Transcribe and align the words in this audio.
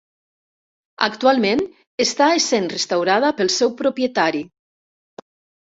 Actualment 1.07 1.61
està 2.07 2.31
essent 2.39 2.67
restaurada 2.75 3.33
pel 3.43 3.53
seu 3.61 3.75
propietari. 3.85 4.45